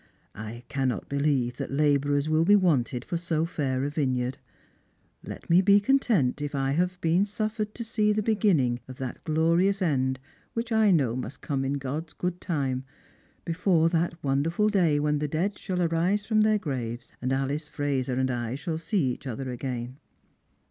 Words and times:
"I 0.49 0.63
cannot 0.67 1.07
believe 1.09 1.57
that 1.57 1.69
labourers 1.69 2.27
will 2.27 2.43
be 2.43 2.55
wanted 2.55 3.05
for 3.05 3.17
so 3.17 3.45
fair 3.45 3.83
a 3.83 3.89
vineyard. 3.91 4.39
Let 5.23 5.47
me 5.47 5.61
be 5.61 5.79
content 5.79 6.41
if 6.41 6.55
I 6.55 6.71
have 6.71 6.99
been 7.01 7.23
suffered 7.23 7.75
to 7.75 7.83
see 7.83 8.11
the 8.11 8.23
beginning 8.23 8.79
of 8.87 8.97
that 8.97 9.23
glorious 9.25 9.79
end 9.79 10.19
ivhich 10.57 10.75
I 10.75 10.89
know 10.89 11.15
must 11.15 11.41
come 11.41 11.63
in 11.63 11.73
God's 11.73 12.13
good 12.13 12.41
time, 12.41 12.83
before 13.45 13.89
that 13.89 14.23
wonderful 14.23 14.69
day 14.69 14.99
when 14.99 15.19
the 15.19 15.27
dead 15.27 15.59
shall 15.59 15.83
arise 15.83 16.25
from 16.25 16.41
their 16.41 16.57
graves, 16.57 17.13
and 17.21 17.31
Ahce 17.31 17.69
Fraser 17.69 18.15
and 18.15 18.31
1 18.31 18.55
shall 18.55 18.79
see 18.79 19.11
each 19.13 19.27
ether 19.27 19.51
again." 19.51 19.99